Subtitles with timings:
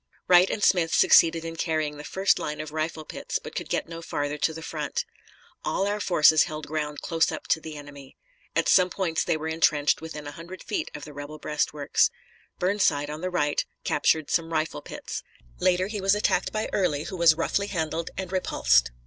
[0.27, 3.87] Wright and Smith succeeded in carrying the first line of rifle pits, but could get
[3.87, 5.05] no farther to the front.
[5.63, 8.17] All our forces held ground close up to the enemy.
[8.55, 12.09] At some points they were intrenched within a hundred feet of the rebel breastworks.
[12.57, 15.21] Burnside, on the right, captured some rifle pits.
[15.59, 18.89] Later he was attacked by Early, who was roughly handled and repulsed.